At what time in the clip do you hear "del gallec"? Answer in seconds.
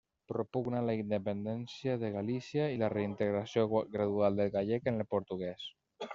4.43-4.93